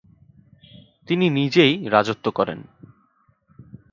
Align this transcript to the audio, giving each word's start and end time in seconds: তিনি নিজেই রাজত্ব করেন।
তিনি 1.07 1.25
নিজেই 1.29 1.73
রাজত্ব 1.89 2.25
করেন। 2.31 2.59